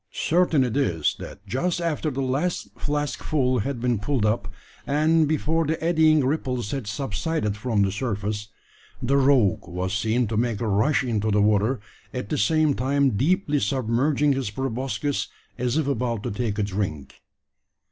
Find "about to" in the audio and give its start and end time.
15.85-16.31